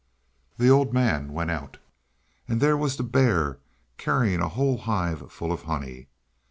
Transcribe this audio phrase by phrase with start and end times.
[0.57, 1.77] The old man went out,
[2.47, 3.59] and there was the bear
[3.99, 6.07] carrying a whole hive full of honey.